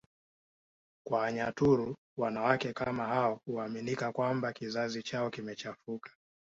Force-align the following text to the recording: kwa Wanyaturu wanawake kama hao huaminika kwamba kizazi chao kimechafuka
kwa 1.07 1.19
Wanyaturu 1.19 1.95
wanawake 2.17 2.73
kama 2.73 3.05
hao 3.05 3.39
huaminika 3.45 4.11
kwamba 4.11 4.53
kizazi 4.53 5.03
chao 5.03 5.29
kimechafuka 5.29 6.11